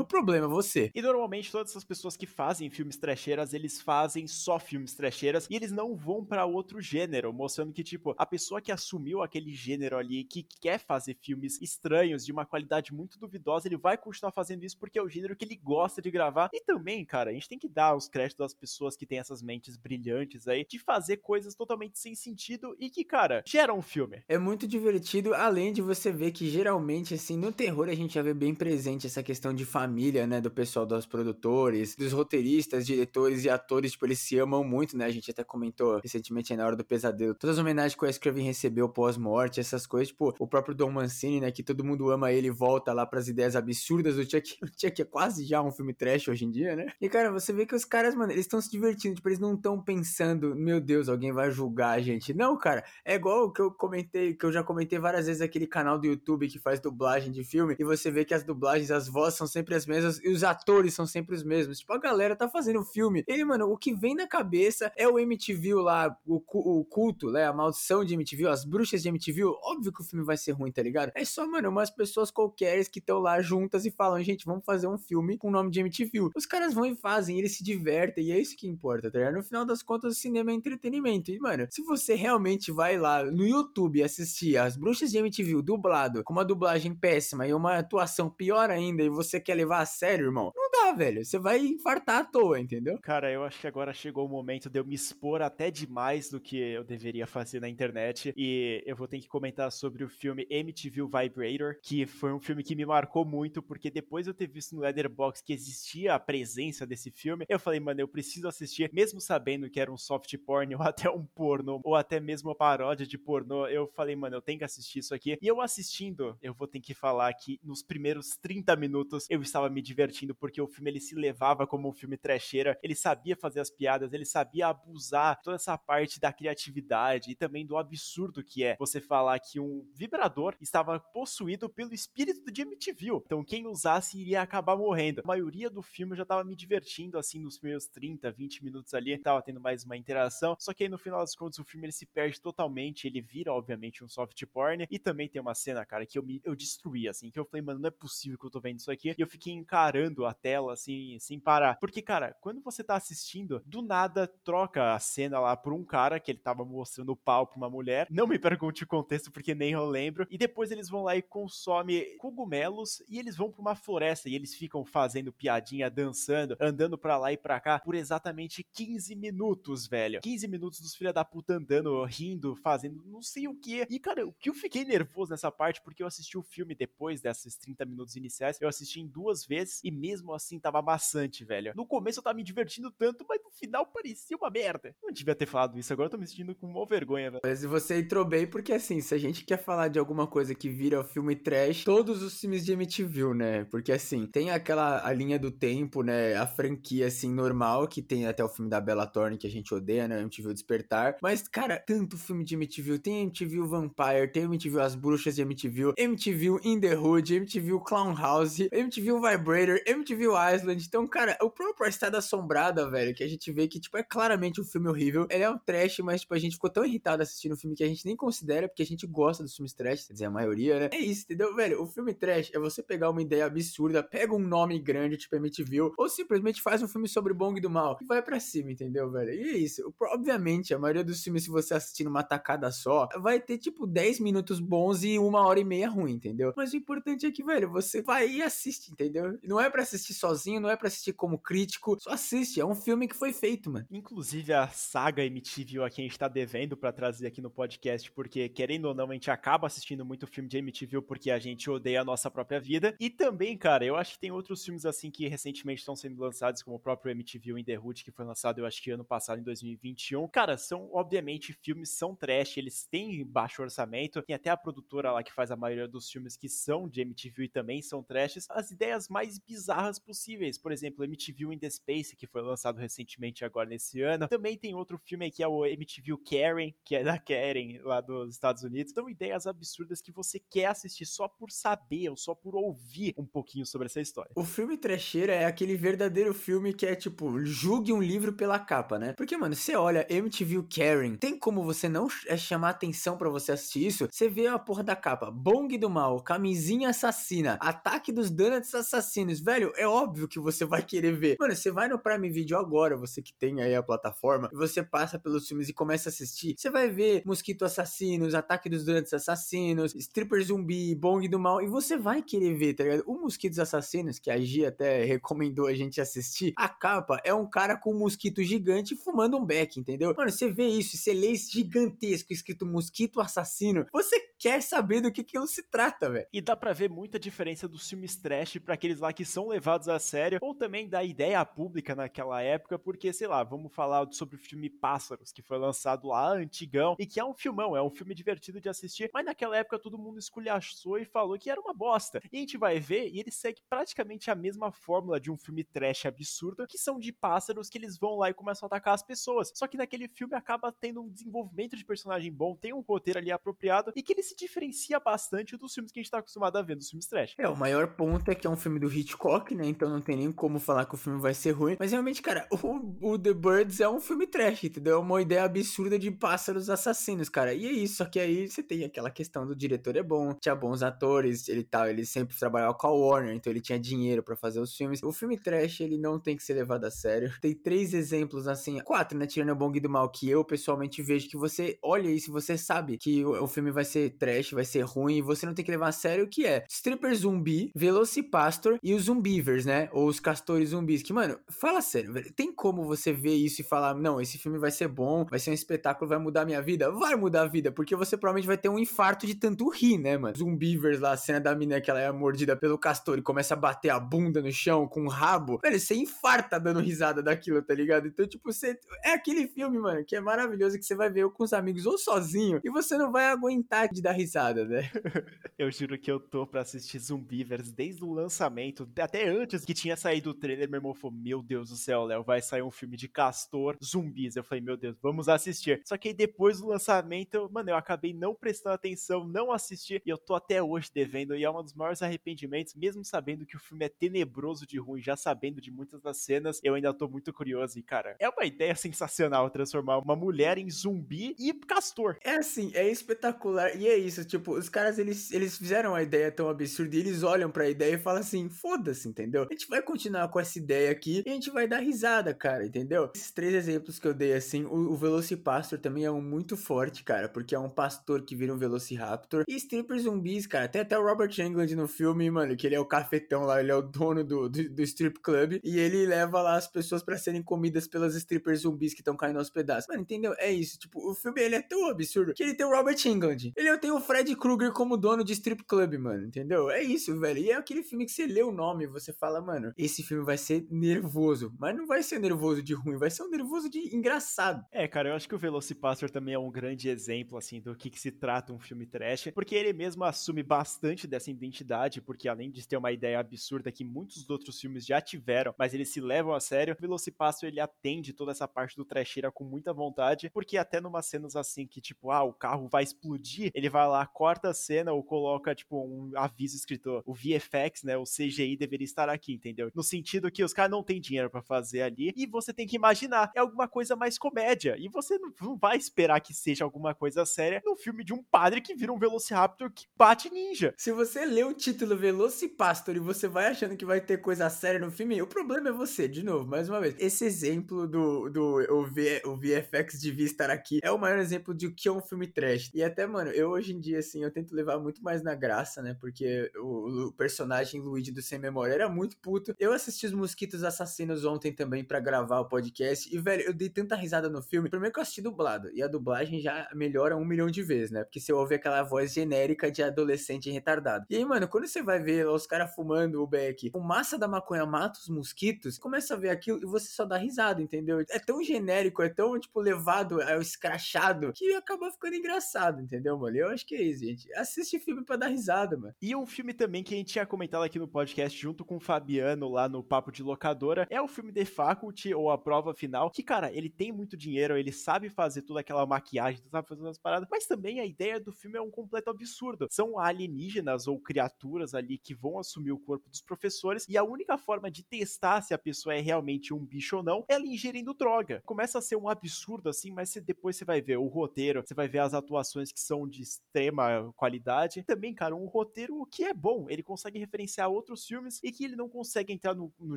[0.00, 0.90] o problema, você.
[0.94, 5.56] E normalmente todas essas pessoas que fazem filmes trecheiras, eles fazem só filmes trecheiras e
[5.56, 9.96] eles não vão para outro gênero, mostrando que, tipo, a pessoa que assumiu aquele gênero
[9.96, 14.64] ali, que quer fazer filmes estranhos, de uma qualidade muito duvidosa, ele vai continuar fazendo
[14.64, 16.50] isso porque é o gênero que ele gosta de gravar.
[16.52, 19.42] E também, cara, a gente tem que dar os créditos às pessoas que têm essas
[19.42, 24.22] mentes brilhantes aí, de fazer coisas totalmente sem sentido e que, cara, geram um filme.
[24.28, 28.22] É muito divertido, além de você ver que geralmente, assim, no terror a gente já
[28.22, 33.44] vê bem presente essa questão de família, né, do pessoal dos produtores, dos roteiristas, diretores
[33.44, 36.66] e atores, tipo, eles se amam muito, né, a gente até comentou recentemente aí na
[36.66, 40.34] Hora do Pesadelo, todas as homenagens que o Wes Craven recebeu pós-morte, essas coisas, tipo,
[40.38, 44.16] o próprio Don Mancini, né, que todo mundo ama ele, volta lá pras ideias absurdas
[44.16, 47.08] do Chuck, o Chuck é quase já um filme trash hoje em dia, né, e
[47.08, 49.80] cara, você vê que os caras, mano, eles estão se divertindo, tipo, eles não estão
[49.80, 53.70] pensando, meu Deus, alguém vai julgar a gente, não, cara, é igual o que eu
[53.70, 57.44] comentei, que eu já comentei várias vezes aquele canal do YouTube que faz dublagem de
[57.44, 60.44] filme, e você vê que as dublagens, as vozes são sempre as mesmas, e os
[60.44, 63.94] atores são sempre os mesmos, tipo, a galera tá fazendo filme, ele, mano, o que
[63.94, 66.42] vem na cabeça é o MTV lá, o,
[66.80, 70.24] o culto, né, a maldição de MTV, as bruxas de MTV, óbvio que o filme
[70.24, 71.12] vai ser ruim, tá ligado?
[71.14, 74.86] É só, mano, umas pessoas qualquer que estão lá juntas e falam, gente, vamos fazer
[74.86, 76.30] um filme com o nome de MTV.
[76.34, 79.34] Os caras vão e fazem, eles se divertem, e é isso que importa, tá ligado?
[79.34, 81.30] No final das contas, o cinema é entretenimento.
[81.30, 86.24] E, mano, se você realmente vai lá no YouTube assistir as bruxas de MTV dublado,
[86.24, 90.26] com uma dublagem péssima e uma atuação pior ainda, e você quer levar a sério,
[90.26, 91.01] irmão, não dá, velho.
[91.24, 92.98] Você vai infartar à toa, entendeu?
[93.02, 96.40] Cara, eu acho que agora chegou o momento de eu me expor até demais do
[96.40, 98.32] que eu deveria fazer na internet.
[98.36, 102.62] E eu vou ter que comentar sobre o filme MTV Vibrator, que foi um filme
[102.62, 106.86] que me marcou muito, porque depois eu ter visto no Letterboxd que existia a presença
[106.86, 110.74] desse filme, eu falei, mano, eu preciso assistir, mesmo sabendo que era um soft porn
[110.76, 113.66] ou até um porno, ou até mesmo uma paródia de pornô.
[113.66, 115.36] Eu falei, mano, eu tenho que assistir isso aqui.
[115.40, 119.68] E eu assistindo, eu vou ter que falar que nos primeiros 30 minutos eu estava
[119.68, 123.60] me divertindo, porque o filme ele se levava como um filme trecheira, ele sabia fazer
[123.60, 128.62] as piadas, ele sabia abusar toda essa parte da criatividade e também do absurdo que
[128.62, 133.22] é você falar que um vibrador estava possuído pelo espírito de MTV.
[133.24, 135.22] Então quem usasse iria acabar morrendo.
[135.24, 138.94] A maioria do filme eu já tava me divertindo assim nos primeiros 30, 20 minutos
[138.94, 140.56] ali, tava tendo mais uma interação.
[140.58, 143.52] Só que aí no final das contas o filme ele se perde totalmente, ele vira
[143.52, 147.08] obviamente um soft porn e também tem uma cena, cara, que eu me eu destruí
[147.08, 149.14] assim, que eu falei, mano, não é possível que eu tô vendo isso aqui.
[149.16, 151.78] E eu fiquei encarando a tela assim, sem parar.
[151.78, 156.18] Porque cara, quando você tá assistindo, do nada troca a cena lá por um cara
[156.18, 158.06] que ele tava mostrando o pau pra uma mulher.
[158.10, 160.26] Não me pergunte o contexto porque nem eu lembro.
[160.30, 164.34] E depois eles vão lá e consomem cogumelos e eles vão pra uma floresta e
[164.34, 169.86] eles ficam fazendo piadinha, dançando, andando pra lá e pra cá por exatamente 15 minutos,
[169.86, 170.20] velho.
[170.20, 173.86] 15 minutos dos filha da puta andando, rindo, fazendo não sei o que.
[173.88, 177.20] E cara, o que eu fiquei nervoso nessa parte porque eu assisti o filme depois
[177.20, 181.72] desses 30 minutos iniciais, eu assisti em duas vezes e mesmo assim tava bastante, velho.
[181.74, 184.94] No começo eu tava me divertindo tanto, mas no final parecia uma merda.
[185.02, 187.42] Não devia ter falado isso, agora eu tô me sentindo com uma vergonha, velho.
[187.44, 190.68] Mas você entrou bem porque assim, se a gente quer falar de alguma coisa que
[190.68, 193.64] vira filme trash, todos os filmes de MTV, né?
[193.64, 196.34] Porque assim, tem aquela a linha do tempo, né?
[196.36, 199.74] A franquia assim normal que tem até o filme da Bella Thorne que a gente
[199.74, 200.20] odeia, né?
[200.20, 201.16] MTV Despertar.
[201.22, 205.94] Mas cara, tanto filme de MTV, tem MTV Vampire, tem MTV As Bruxas de MTV,
[205.96, 210.26] MTV In the Hood, MTV Clown House, MTV Vibrator, MTV
[210.62, 210.84] Island.
[210.86, 214.60] Então, cara, o próprio Estrada Assombrada, velho, que a gente vê que tipo é claramente
[214.60, 215.26] um filme horrível.
[215.30, 217.84] Ele é um trash, mas tipo a gente ficou tão irritado assistindo um filme que
[217.84, 220.78] a gente nem considera porque a gente gosta dos filmes trash, quer dizer, a maioria,
[220.78, 220.90] né?
[220.92, 221.82] É isso, entendeu, velho?
[221.82, 225.92] O filme trash é você pegar uma ideia absurda, pega um nome grande, tipo MTV,
[225.96, 229.32] ou simplesmente faz um filme sobre Bong do Mal e vai para cima, entendeu, velho?
[229.32, 229.92] E é isso.
[230.00, 234.20] Obviamente, a maioria dos filmes, se você assistir numa tacada só, vai ter tipo 10
[234.20, 236.52] minutos bons e uma hora e meia ruim, entendeu?
[236.56, 239.38] Mas o importante é que, velho, você vai e assiste, entendeu?
[239.42, 242.60] Não é para assistir sozinho, não é para assistir como crítico, só assiste.
[242.60, 243.86] É um filme que foi feito, mano.
[243.90, 248.10] Inclusive a saga MTV a quem a gente tá devendo para trazer aqui no podcast,
[248.12, 251.70] porque querendo ou não, a gente acaba assistindo muito filme de MTV porque a gente
[251.70, 252.94] odeia a nossa própria vida.
[252.98, 256.62] E também, cara, eu acho que tem outros filmes assim que recentemente estão sendo lançados,
[256.62, 259.40] como o próprio MTV In The Hood, que foi lançado, eu acho que ano passado,
[259.40, 260.26] em 2021.
[260.28, 265.22] Cara, são, obviamente, filmes são trash, eles têm baixo orçamento, tem até a produtora lá
[265.22, 268.70] que faz a maioria dos filmes que são de MTV e também são trashes, as
[268.70, 270.41] ideias mais bizarras possíveis.
[270.58, 274.28] Por exemplo, MTV in the Space, que foi lançado recentemente agora nesse ano.
[274.28, 278.34] Também tem outro filme que é o MTV Karen, que é da Karen, lá dos
[278.34, 278.92] Estados Unidos.
[278.92, 283.26] São ideias absurdas que você quer assistir só por saber ou só por ouvir um
[283.26, 284.32] pouquinho sobre essa história.
[284.34, 288.98] O filme trecheira é aquele verdadeiro filme que é tipo, julgue um livro pela capa,
[288.98, 289.12] né?
[289.14, 293.52] Porque, mano, você olha MTV Karen, tem como você não é chamar atenção para você
[293.52, 294.08] assistir isso?
[294.10, 299.40] Você vê a porra da capa, Bong do Mal, Camisinha Assassina, Ataque dos Donuts Assassinos,
[299.40, 301.36] velho, é óbvio que você vai querer ver.
[301.38, 304.82] Mano, você vai no Prime Video agora, você que tem aí a plataforma, e você
[304.82, 309.12] passa pelos filmes e começa a assistir, você vai ver Mosquito Assassinos, Ataque dos Donuts
[309.12, 313.04] Assassinos, Stripper Zumbi, Bong do Mal, e você vai querer ver, tá ligado?
[313.06, 317.48] O Mosquitos Assassinos, que a Gia até recomendou a gente assistir, a capa é um
[317.48, 320.14] cara com um mosquito gigante fumando um beck, entendeu?
[320.16, 325.12] Mano, você vê isso, você lê esse gigantesco escrito Mosquito Assassino, você quer saber do
[325.12, 326.26] que aquilo se trata, velho.
[326.32, 329.88] E dá para ver muita diferença dos filmes trash para aqueles lá que são levados
[329.88, 334.36] a sério, ou também da ideia pública naquela época, porque, sei lá, vamos falar sobre
[334.36, 337.88] o filme Pássaros, que foi lançado lá, antigão, e que é um filmão, é um
[337.88, 341.72] filme divertido de assistir, mas naquela época todo mundo esculhachou e falou que era uma
[341.72, 342.20] bosta.
[342.30, 345.64] E a gente vai ver, e ele segue praticamente a mesma fórmula de um filme
[345.64, 349.02] trash absurdo, que são de pássaros que eles vão lá e começam a atacar as
[349.02, 349.50] pessoas.
[349.54, 353.32] Só que naquele filme acaba tendo um desenvolvimento de personagem bom, tem um roteiro ali
[353.32, 356.62] apropriado, e que ele se diferencia bastante dos filmes que a gente tá acostumado a
[356.62, 357.34] ver, dos filmes trash.
[357.38, 359.66] É, o maior ponto é que é um filme do Hitchcock, né?
[359.66, 361.76] Então não tem nem como falar que o filme vai ser ruim.
[361.78, 364.96] Mas realmente, cara, o, o The Birds é um filme trash, entendeu?
[364.96, 367.54] É uma ideia absurda de pássaros assassinos, cara.
[367.54, 370.54] E é isso, só que aí você tem aquela questão do diretor é bom, tinha
[370.54, 374.36] bons atores, ele tal, ele sempre trabalhava com a Warner, então ele tinha dinheiro para
[374.36, 375.02] fazer os filmes.
[375.02, 377.32] O filme trash, ele não tem que ser levado a sério.
[377.40, 379.26] Tem três exemplos, assim, quatro, né?
[379.26, 382.98] Tirando o Bong do Mal, que eu pessoalmente vejo que você olha isso você sabe
[382.98, 385.70] que o, o filme vai ser trash, vai ser ruim, e você não tem que
[385.70, 389.88] levar a sério, que é Stripper Zumbi, Velocipastor e os Zumbivers, né?
[389.92, 391.02] Ou os Castores Zumbis.
[391.02, 392.32] Que, mano, fala sério, velho.
[392.32, 395.50] Tem como você ver isso e falar, não, esse filme vai ser bom, vai ser
[395.50, 396.90] um espetáculo, vai mudar minha vida?
[396.90, 400.16] Vai mudar a vida, porque você provavelmente vai ter um infarto de tanto rir, né,
[400.16, 400.36] mano?
[400.36, 403.56] Zumbivers lá, a cena da mina que ela é mordida pelo castor e começa a
[403.56, 405.58] bater a bunda no chão com o rabo.
[405.62, 408.08] Velho, você infarta dando risada daquilo, tá ligado?
[408.08, 408.78] Então, tipo, você.
[409.04, 411.98] É aquele filme, mano, que é maravilhoso que você vai ver com os amigos ou
[411.98, 414.90] sozinho e você não vai aguentar de dar risada, né?
[415.58, 419.96] eu juro que eu tô pra assistir Zumbivers desde o lançamento, até antes que tinha
[419.96, 422.96] saído o trailer, meu irmão falou, meu Deus do céu, Léo, vai sair um filme
[422.96, 424.36] de castor zumbis.
[424.36, 425.82] Eu falei, meu Deus, vamos assistir.
[425.84, 430.08] Só que aí depois do lançamento, mano, eu acabei não prestando atenção, não assisti, e
[430.08, 433.58] eu tô até hoje devendo, e é um dos maiores arrependimentos, mesmo sabendo que o
[433.58, 437.32] filme é tenebroso de ruim, já sabendo de muitas das cenas, eu ainda tô muito
[437.32, 442.18] curioso, e cara, é uma ideia sensacional transformar uma mulher em zumbi e castor.
[442.22, 446.30] É assim, é espetacular, e é isso, tipo, os caras, eles, eles fizeram a ideia
[446.30, 449.42] tão absurda, e eles olham pra ideia e falam assim, foda-se, entendeu?
[449.42, 452.66] A gente vai continuar com essa ideia aqui, e a gente vai dar risada, cara,
[452.66, 453.10] entendeu?
[453.14, 457.02] Esses três exemplos que eu dei, assim, o, o Velocipastor também é um muito forte,
[457.02, 460.98] cara, porque é um pastor que vira um Velociraptor, e stripper zumbis, cara, tem até
[460.98, 463.80] o Robert Englund no filme, mano, que ele é o cafetão lá, ele é o
[463.80, 467.88] dono do, do, do strip club, e ele leva lá as pessoas para serem comidas
[467.88, 469.88] pelas strippers zumbis que estão caindo aos pedaços.
[469.88, 470.34] Mano, entendeu?
[470.36, 473.52] É isso, tipo, o filme, ele é tão absurdo que ele tem o Robert Englund,
[473.56, 476.70] ele tem o Fred Krueger como dono de strip club, mano, entendeu?
[476.70, 479.61] É isso, velho, e é aquele filme que você lê o nome você fala, mano,
[479.76, 483.30] esse filme vai ser nervoso, mas não vai ser nervoso de ruim, vai ser um
[483.30, 484.64] nervoso de engraçado.
[484.70, 487.90] É, cara, eu acho que o Velocipastor também é um grande exemplo, assim, do que,
[487.90, 492.50] que se trata um filme trash, porque ele mesmo assume bastante dessa identidade, porque além
[492.50, 496.34] de ter uma ideia absurda que muitos outros filmes já tiveram, mas eles se levam
[496.34, 500.56] a sério, o Velocipastor ele atende toda essa parte do trasheira com muita vontade, porque
[500.56, 504.50] até numa cenas assim que, tipo, ah, o carro vai explodir, ele vai lá, corta
[504.50, 509.08] a cena ou coloca, tipo, um aviso escrito, o VFX, né, o CGI deveria estar
[509.08, 509.51] aqui, entendeu?
[509.74, 512.76] No sentido que os caras não têm dinheiro para fazer ali, e você tem que
[512.76, 516.94] imaginar, é alguma coisa mais comédia, e você não, não vai esperar que seja alguma
[516.94, 520.74] coisa séria num filme de um padre que vira um Velociraptor que bate ninja.
[520.76, 524.80] Se você lê o título Velocipastor e você vai achando que vai ter coisa séria
[524.80, 526.94] no filme, o problema é você, de novo, mais uma vez.
[526.98, 531.54] Esse exemplo do, do o, v, o VFX devia estar aqui é o maior exemplo
[531.54, 532.70] de o que é um filme trash.
[532.74, 535.82] E até, mano, eu hoje em dia, assim, eu tento levar muito mais na graça,
[535.82, 535.96] né?
[536.00, 539.41] Porque o, o personagem Luigi do Sem Memória era muito puto.
[539.58, 543.14] Eu assisti os Mosquitos Assassinos ontem também para gravar o podcast.
[543.14, 544.68] E, velho, eu dei tanta risada no filme.
[544.68, 545.70] Primeiro que eu assisti dublado.
[545.72, 548.04] E a dublagem já melhora um milhão de vezes, né?
[548.04, 551.06] Porque você ouve aquela voz genérica de adolescente retardado.
[551.08, 554.66] E aí, mano, quando você vai ver os caras fumando o beck, fumaça da maconha
[554.66, 558.00] mata os mosquitos, começa a ver aquilo e você só dá risada, entendeu?
[558.10, 563.36] É tão genérico, é tão, tipo, levado ao escrachado que acaba ficando engraçado, entendeu, mano?
[563.36, 564.32] Eu acho que é isso, gente.
[564.34, 565.94] Assiste filme pra dar risada, mano.
[566.00, 568.80] E um filme também que a gente tinha comentado aqui no podcast junto com o
[568.80, 573.10] Fabiano lá no Papo de Locadora, é o filme The Faculty, ou A Prova Final,
[573.10, 576.98] que, cara, ele tem muito dinheiro, ele sabe fazer toda aquela maquiagem, sabe fazer as
[576.98, 579.66] paradas, mas também a ideia do filme é um completo absurdo.
[579.70, 584.36] São alienígenas ou criaturas ali que vão assumir o corpo dos professores, e a única
[584.38, 587.94] forma de testar se a pessoa é realmente um bicho ou não é ela ingerindo
[587.94, 588.42] droga.
[588.44, 591.74] Começa a ser um absurdo assim, mas você, depois você vai ver o roteiro, você
[591.74, 594.82] vai ver as atuações que são de extrema qualidade.
[594.84, 598.76] Também, cara, um roteiro que é bom, ele consegue referenciar outros filmes e que ele
[598.76, 599.96] não consegue entrar no, no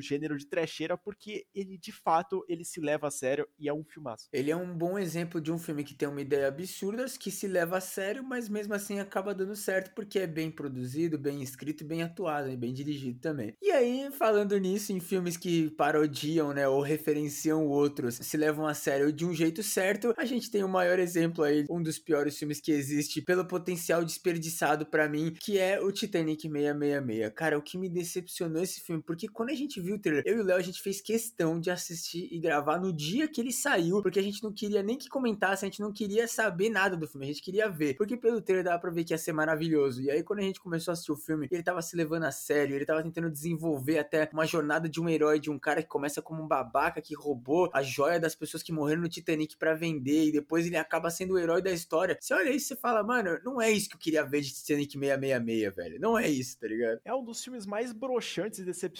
[0.00, 3.84] gênero de trecheira porque ele, de fato, ele se leva a sério e é um
[3.84, 4.28] filmaço.
[4.32, 7.46] Ele é um bom exemplo de um filme que tem uma ideia absurda, que se
[7.46, 11.84] leva a sério, mas mesmo assim acaba dando certo porque é bem produzido, bem escrito,
[11.84, 13.54] bem atuado e bem dirigido também.
[13.62, 18.74] E aí, falando nisso, em filmes que parodiam, né, ou referenciam outros, se levam a
[18.74, 22.36] sério de um jeito certo, a gente tem o maior exemplo aí, um dos piores
[22.38, 27.32] filmes que existe pelo potencial desperdiçado para mim, que é o Titanic 666.
[27.34, 30.38] Cara, o que me decepcionou esse filme, porque quando a gente viu o trailer, eu
[30.38, 33.52] e o Léo, a gente fez questão de assistir e gravar no dia que ele
[33.52, 36.96] saiu, porque a gente não queria nem que comentasse, a gente não queria saber nada
[36.96, 39.32] do filme, a gente queria ver, porque pelo trailer dava pra ver que ia ser
[39.32, 40.02] maravilhoso.
[40.02, 42.32] E aí, quando a gente começou a assistir o filme, ele tava se levando a
[42.32, 45.88] sério, ele tava tentando desenvolver até uma jornada de um herói, de um cara que
[45.88, 49.74] começa como um babaca que roubou a joia das pessoas que morreram no Titanic para
[49.74, 52.18] vender, e depois ele acaba sendo o herói da história.
[52.20, 54.92] Você olha isso e fala, mano, não é isso que eu queria ver de Titanic
[54.92, 56.00] 666, velho.
[56.00, 57.00] Não é isso, tá ligado?
[57.04, 58.95] É um dos filmes mais broxantes e decepcionantes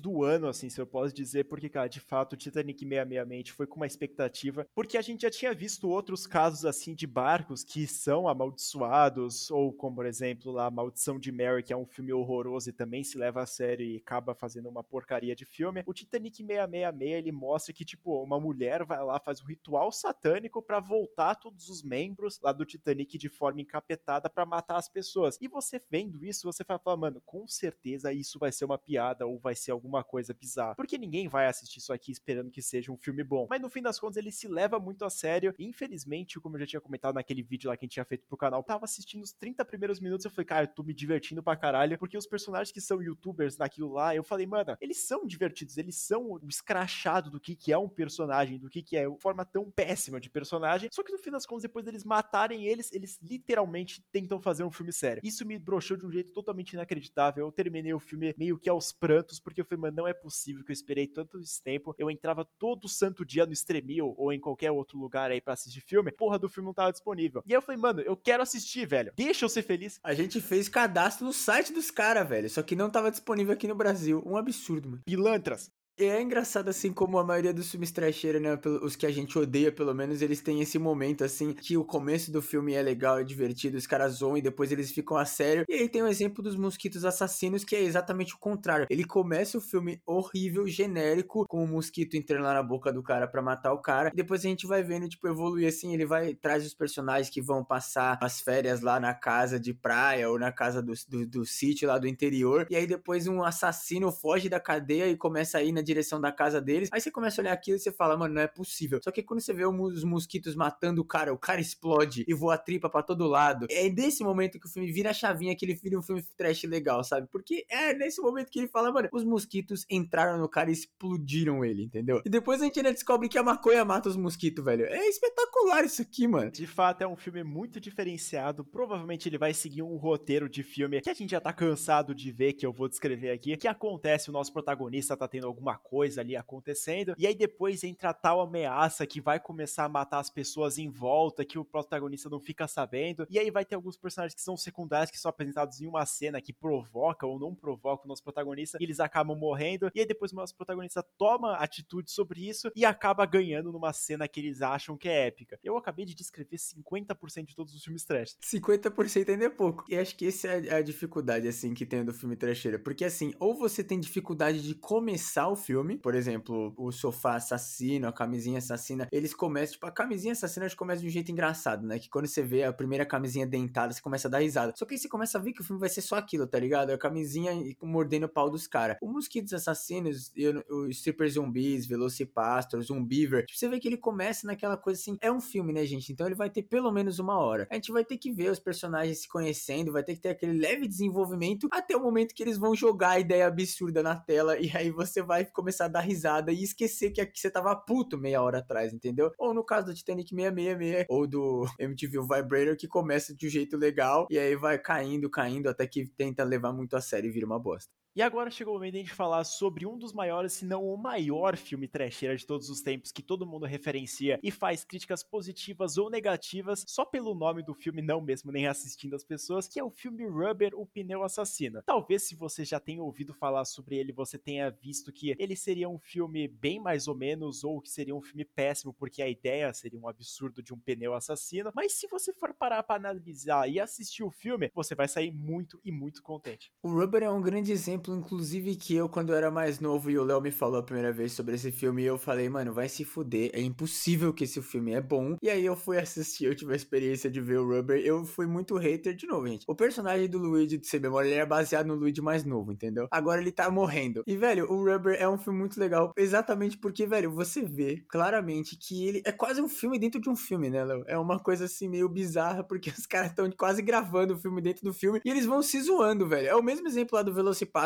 [0.00, 3.66] do ano, assim, se eu posso dizer, porque, cara, de fato, o Titanic 666 foi
[3.66, 7.86] com uma expectativa, porque a gente já tinha visto outros casos, assim, de barcos que
[7.86, 12.12] são amaldiçoados, ou como, por exemplo, lá, A Maldição de Mary, que é um filme
[12.12, 15.82] horroroso e também se leva a sério e acaba fazendo uma porcaria de filme.
[15.86, 20.62] O Titanic 666, ele mostra que, tipo, uma mulher vai lá, faz um ritual satânico
[20.62, 25.38] para voltar todos os membros lá do Titanic de forma encapetada para matar as pessoas.
[25.40, 29.26] E você vendo isso, você vai falar, mano, com certeza isso vai ser uma piada
[29.26, 30.74] ou vai ser alguma coisa bizarra.
[30.74, 33.46] Porque ninguém vai assistir isso aqui esperando que seja um filme bom.
[33.48, 35.54] Mas no fim das contas, ele se leva muito a sério.
[35.58, 38.36] Infelizmente, como eu já tinha comentado naquele vídeo lá que a gente tinha feito pro
[38.36, 40.24] canal, tava assistindo os 30 primeiros minutos.
[40.24, 41.98] Eu falei, cara, eu tô me divertindo pra caralho.
[41.98, 45.96] Porque os personagens que são youtubers naquilo lá, eu falei, mano, eles são divertidos, eles
[45.96, 49.70] são o escrachado do que, que é um personagem, do que, que é forma tão
[49.70, 50.88] péssima de personagem.
[50.92, 54.70] Só que no fim das contas, depois deles matarem eles, eles literalmente tentam fazer um
[54.70, 55.20] filme sério.
[55.24, 57.46] Isso me broxou de um jeito totalmente inacreditável.
[57.46, 60.64] Eu terminei o filme meio que aos prantos, porque eu falei, mano, não é possível
[60.64, 61.94] que eu esperei tanto esse tempo.
[61.98, 65.80] Eu entrava todo santo dia no Stremio ou em qualquer outro lugar aí para assistir
[65.80, 66.10] filme.
[66.10, 67.42] Porra do filme não tava disponível.
[67.46, 69.12] E aí eu falei, mano, eu quero assistir, velho.
[69.14, 70.00] Deixa eu ser feliz.
[70.02, 72.48] A gente fez cadastro no site dos caras, velho.
[72.48, 74.22] Só que não tava disponível aqui no Brasil.
[74.26, 75.02] Um absurdo, mano.
[75.04, 75.70] Pilantras.
[76.02, 78.58] É engraçado assim como a maioria dos filmes trasheira, né?
[78.82, 82.32] Os que a gente odeia, pelo menos, eles têm esse momento assim que o começo
[82.32, 85.66] do filme é legal, é divertido, os caras zoam e depois eles ficam a sério.
[85.68, 88.86] E aí tem o exemplo dos mosquitos assassinos, que é exatamente o contrário.
[88.88, 93.28] Ele começa o filme horrível, genérico, com o mosquito entrando lá na boca do cara
[93.28, 94.10] para matar o cara.
[94.10, 95.92] E depois a gente vai vendo, tipo, evoluir assim.
[95.92, 100.30] Ele vai traz os personagens que vão passar as férias lá na casa de praia
[100.30, 102.66] ou na casa do, do, do sítio lá do interior.
[102.70, 106.30] E aí depois um assassino foge da cadeia e começa a ir na direção da
[106.30, 106.88] casa deles.
[106.92, 109.00] Aí você começa a olhar aquilo e você fala, mano, não é possível.
[109.02, 112.56] Só que quando você vê os mosquitos matando o cara, o cara explode e voa
[112.56, 113.66] tripa para todo lado.
[113.70, 116.64] É nesse momento que o filme vira a chavinha, que ele vira um filme trash
[116.64, 117.26] legal, sabe?
[117.30, 121.64] Porque é nesse momento que ele fala, mano, os mosquitos entraram no cara e explodiram
[121.64, 122.22] ele, entendeu?
[122.24, 124.84] E depois a gente ainda descobre que a maconha mata os mosquitos, velho.
[124.86, 126.50] É espetacular isso aqui, mano.
[126.50, 128.64] De fato, é um filme muito diferenciado.
[128.64, 132.30] Provavelmente ele vai seguir um roteiro de filme que a gente já tá cansado de
[132.30, 133.56] ver, que eu vou descrever aqui.
[133.56, 138.12] Que acontece, o nosso protagonista tá tendo alguma coisa ali acontecendo, e aí depois entra
[138.12, 142.40] tal ameaça que vai começar a matar as pessoas em volta, que o protagonista não
[142.40, 145.86] fica sabendo, e aí vai ter alguns personagens que são secundários, que são apresentados em
[145.86, 150.00] uma cena que provoca ou não provoca o nosso protagonista, e eles acabam morrendo, e
[150.00, 154.40] aí depois o nosso protagonista toma atitude sobre isso e acaba ganhando numa cena que
[154.40, 155.58] eles acham que é épica.
[155.62, 158.36] Eu acabei de descrever 50% de todos os filmes trash.
[158.42, 159.84] 50% ainda é pouco.
[159.88, 162.78] E acho que essa é a dificuldade, assim, que tem do filme trasheira.
[162.78, 168.08] Porque, assim, ou você tem dificuldade de começar o filme, por exemplo, o sofá assassino,
[168.08, 171.86] a camisinha assassina, eles começam, tipo, a camisinha assassina eles começa de um jeito engraçado,
[171.86, 171.98] né?
[171.98, 174.72] Que quando você vê a primeira camisinha dentada, você começa a dar risada.
[174.76, 176.58] Só que aí você começa a ver que o filme vai ser só aquilo, tá
[176.58, 176.90] ligado?
[176.90, 178.96] A camisinha mordendo o pau dos caras.
[179.00, 180.32] O Mosquitos Assassinos,
[180.68, 185.30] os Stripper Zumbis, Velocipastor, Zumbiver, tipo, você vê que ele começa naquela coisa assim, é
[185.30, 186.12] um filme, né, gente?
[186.12, 187.66] Então ele vai ter pelo menos uma hora.
[187.70, 190.58] A gente vai ter que ver os personagens se conhecendo, vai ter que ter aquele
[190.58, 194.70] leve desenvolvimento até o momento que eles vão jogar a ideia absurda na tela e
[194.74, 198.42] aí você vai começar a dar risada e esquecer que aqui você tava puto meia
[198.42, 199.30] hora atrás, entendeu?
[199.38, 203.76] Ou no caso do Titanic 666 ou do MTV Vibrator que começa de um jeito
[203.76, 207.46] legal e aí vai caindo, caindo até que tenta levar muito a sério e vira
[207.46, 207.99] uma bosta.
[208.16, 210.84] E agora chegou o momento de a gente falar sobre um dos maiores, se não
[210.84, 215.22] o maior filme trecheira de todos os tempos, que todo mundo referencia e faz críticas
[215.22, 219.78] positivas ou negativas só pelo nome do filme, não mesmo nem assistindo as pessoas, que
[219.78, 221.84] é o filme Rubber, o Pneu Assassino.
[221.86, 225.88] Talvez se você já tenha ouvido falar sobre ele, você tenha visto que ele seria
[225.88, 229.72] um filme bem mais ou menos, ou que seria um filme péssimo, porque a ideia
[229.72, 231.70] seria um absurdo de um pneu assassino.
[231.76, 235.80] Mas se você for parar para analisar e assistir o filme, você vai sair muito
[235.84, 236.72] e muito contente.
[236.82, 240.10] O Rubber é um grande exemplo exemplo, inclusive, que eu, quando eu era mais novo
[240.10, 242.88] e o Léo me falou a primeira vez sobre esse filme, eu falei, mano, vai
[242.88, 245.36] se fuder, é impossível que esse filme é bom.
[245.42, 248.46] E aí eu fui assistir, eu tive a experiência de ver o Rubber, eu fui
[248.46, 249.64] muito hater de novo, gente.
[249.68, 253.06] O personagem do Luigi, de ser memória, ele era baseado no Luigi mais novo, entendeu?
[253.10, 254.22] Agora ele tá morrendo.
[254.26, 258.76] E, velho, o Rubber é um filme muito legal, exatamente porque, velho, você vê claramente
[258.76, 261.04] que ele é quase um filme dentro de um filme, né, Léo?
[261.06, 264.84] É uma coisa assim meio bizarra, porque os caras estão quase gravando o filme dentro
[264.84, 266.48] do filme e eles vão se zoando, velho.
[266.48, 267.32] É o mesmo exemplo lá do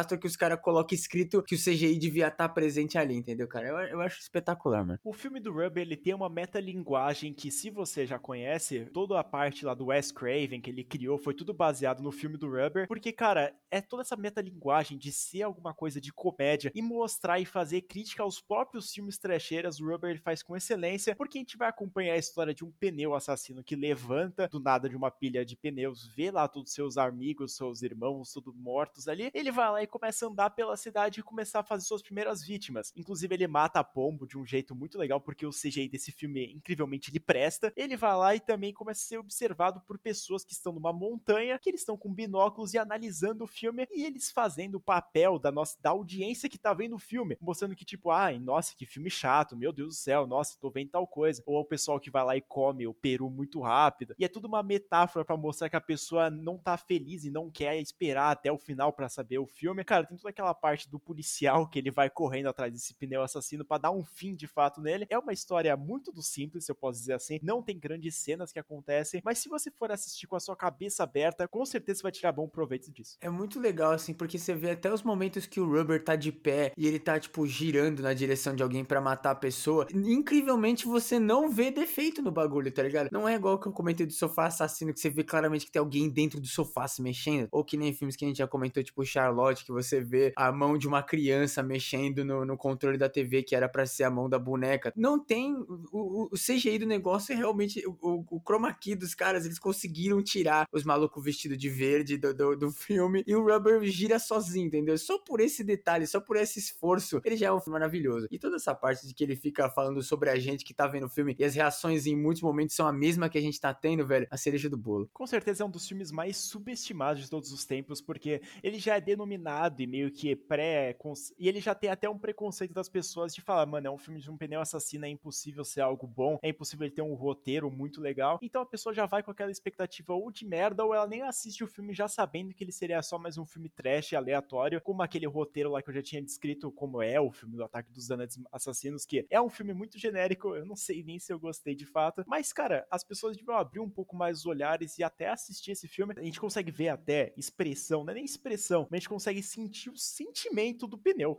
[0.04, 3.66] Que os caras colocam escrito que o CGI devia estar tá presente ali, entendeu, cara?
[3.66, 4.98] Eu, eu acho espetacular, mano.
[5.02, 9.24] O filme do Rubber, ele tem uma metalinguagem que, se você já conhece, toda a
[9.24, 12.86] parte lá do Wes Craven que ele criou foi tudo baseado no filme do Rubber,
[12.86, 17.44] porque, cara, é toda essa metalinguagem de ser alguma coisa de comédia e mostrar e
[17.44, 21.68] fazer crítica aos próprios filmes trecheiras, o Rubber faz com excelência, porque a gente vai
[21.68, 25.56] acompanhar a história de um pneu assassino que levanta do nada de uma pilha de
[25.56, 29.82] pneus, vê lá todos os seus amigos, seus irmãos, todos mortos ali, ele vai lá
[29.82, 32.92] e começa a andar pela cidade e começar a fazer suas primeiras vítimas.
[32.96, 36.52] Inclusive, ele mata a Pombo de um jeito muito legal, porque o CGI desse filme,
[36.52, 37.72] incrivelmente, ele presta.
[37.76, 41.56] Ele vai lá e também começa a ser observado por pessoas que estão numa montanha,
[41.60, 45.52] que eles estão com binóculos e analisando o filme, e eles fazendo o papel da
[45.52, 49.10] nossa da audiência que tá vendo o filme, mostrando que, tipo, ai, nossa, que filme
[49.10, 51.40] chato, meu Deus do céu, nossa, tô vendo tal coisa.
[51.46, 54.12] Ou o pessoal que vai lá e come o peru muito rápido.
[54.18, 57.48] E é tudo uma metáfora para mostrar que a pessoa não tá feliz e não
[57.48, 60.98] quer esperar até o final para saber o filme cara, tem toda aquela parte do
[60.98, 64.80] policial que ele vai correndo atrás desse pneu assassino para dar um fim de fato
[64.80, 65.06] nele.
[65.10, 67.38] É uma história muito do simples, se eu posso dizer assim.
[67.42, 71.02] Não tem grandes cenas que acontecem, mas se você for assistir com a sua cabeça
[71.02, 73.16] aberta, com certeza você vai tirar bom proveito disso.
[73.20, 76.32] É muito legal, assim, porque você vê até os momentos que o Rubber tá de
[76.32, 79.86] pé e ele tá, tipo, girando na direção de alguém para matar a pessoa.
[79.92, 83.08] Incrivelmente, você não vê defeito no bagulho, tá ligado?
[83.12, 85.80] Não é igual que eu comentei do sofá assassino, que você vê claramente que tem
[85.80, 87.48] alguém dentro do sofá se mexendo.
[87.50, 90.50] Ou que nem filmes que a gente já comentou, tipo Charlotte, que você vê a
[90.52, 94.10] mão de uma criança mexendo no, no controle da TV, que era para ser a
[94.10, 94.92] mão da boneca.
[94.96, 95.54] Não tem.
[95.92, 97.82] O, o CGI do negócio é realmente.
[97.86, 102.34] O, o, chroma key dos caras, eles conseguiram tirar os malucos vestidos de verde do,
[102.34, 103.24] do, do, filme.
[103.26, 104.96] E o Rubber gira sozinho, entendeu?
[104.98, 108.28] Só por esse detalhe, só por esse esforço, ele já é um filme maravilhoso.
[108.30, 111.06] E toda essa parte de que ele fica falando sobre a gente que tá vendo
[111.06, 113.72] o filme e as reações em muitos momentos são a mesma que a gente tá
[113.72, 115.08] tendo, velho, a cereja do bolo.
[115.12, 118.96] Com certeza é um dos filmes mais subestimados de todos os tempos, porque ele já
[118.96, 120.96] é denominado e meio que pré.
[121.38, 124.20] E ele já tem até um preconceito das pessoas de falar, mano, é um filme
[124.20, 127.70] de um pneu assassino, é impossível ser algo bom, é impossível ele ter um roteiro
[127.70, 128.38] muito legal.
[128.42, 131.62] Então a pessoa já vai com aquela expectativa ou de merda, ou ela nem assiste
[131.62, 135.26] o filme já sabendo que ele seria só mais um filme trash, aleatório, como aquele
[135.26, 138.38] roteiro lá que eu já tinha descrito como é o filme do Ataque dos Danetes
[138.52, 141.86] Assassinos, que é um filme muito genérico, eu não sei nem se eu gostei de
[141.86, 142.24] fato.
[142.26, 145.88] Mas, cara, as pessoas deviam abrir um pouco mais os olhares e até assistir esse
[145.88, 146.14] filme.
[146.16, 149.90] A gente consegue ver até expressão, não é nem expressão, mas a gente consegue sentir
[149.90, 151.38] o sentimento do pneu.